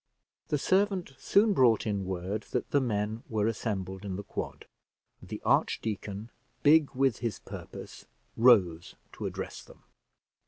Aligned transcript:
The 0.47 0.57
servant 0.57 1.13
soon 1.19 1.53
brought 1.53 1.85
in 1.85 2.05
word 2.07 2.47
that 2.49 2.71
the 2.71 2.81
men 2.81 3.21
were 3.29 3.45
assembled 3.45 4.03
in 4.03 4.15
the 4.15 4.23
quad, 4.23 4.65
and 5.19 5.29
the 5.29 5.39
archdeacon, 5.45 6.31
big 6.63 6.89
with 6.95 7.19
his 7.19 7.37
purpose, 7.37 8.07
rose 8.35 8.95
to 9.13 9.27
address 9.27 9.61
them. 9.61 9.83